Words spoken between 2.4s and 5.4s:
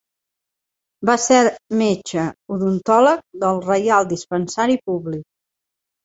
odontòleg del Reial Dispensari públic.